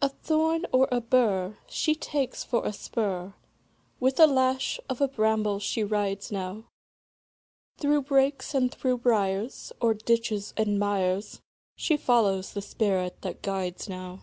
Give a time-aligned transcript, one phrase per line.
[0.00, 3.34] A thorn or a bur She takes for a spur;
[3.98, 6.68] With a lash of a bramble she rides now,
[7.76, 11.40] Through brakes and through briars, O'er ditches and mires,
[11.74, 14.20] She follows the spirit that guides now.